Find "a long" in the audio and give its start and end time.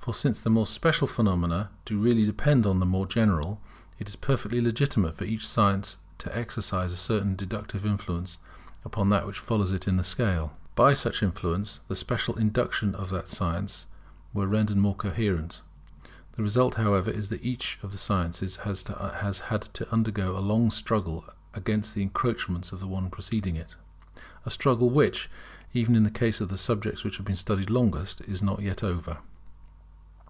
20.36-20.72